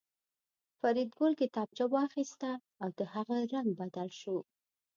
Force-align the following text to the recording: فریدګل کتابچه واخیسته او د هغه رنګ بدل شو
فریدګل 0.79 1.31
کتابچه 1.41 1.85
واخیسته 1.93 2.51
او 2.81 2.89
د 2.99 3.01
هغه 3.13 3.37
رنګ 3.53 3.69
بدل 3.79 4.09
شو 4.19 4.37